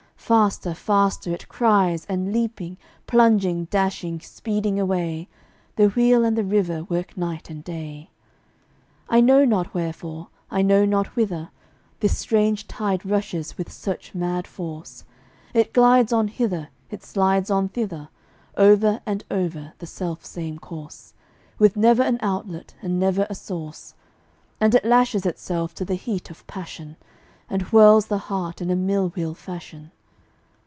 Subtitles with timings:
[0.31, 5.27] Faster, faster, it cries, and leaping, Plunging, dashing, speeding away,
[5.75, 8.11] The wheel and the river work night and day.
[9.09, 11.49] I know not wherefore, I know not whither,
[11.99, 15.03] This strange tide rushes with such mad force:
[15.53, 18.07] It glides on hither, it slides on thither,
[18.55, 21.13] Over and over the selfsame course,
[21.59, 23.95] With never an outlet and never a source;
[24.61, 26.95] And it lashes itself to the heat of passion
[27.49, 29.91] And whirls the heart in a mill wheel fashion.